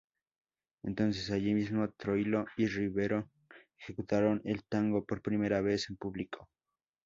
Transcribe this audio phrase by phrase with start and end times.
[0.81, 3.29] Entonces, allí mismo, Troilo y Rivero
[3.77, 6.49] ejecutaron el tango por primera vez en público.